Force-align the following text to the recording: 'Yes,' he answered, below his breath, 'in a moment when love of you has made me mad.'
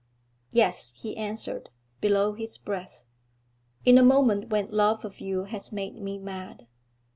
'Yes,' 0.49 0.93
he 0.97 1.15
answered, 1.15 1.69
below 1.99 2.33
his 2.33 2.57
breath, 2.57 3.03
'in 3.85 3.99
a 3.99 4.03
moment 4.03 4.49
when 4.49 4.67
love 4.71 5.05
of 5.05 5.19
you 5.21 5.43
has 5.43 5.71
made 5.71 6.01
me 6.01 6.17
mad.' 6.17 6.65